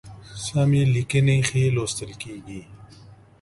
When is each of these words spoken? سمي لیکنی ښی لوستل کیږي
سمي 0.43 0.81
لیکنی 0.93 1.37
ښی 1.47 1.61
لوستل 1.75 2.11
کیږي 2.21 2.61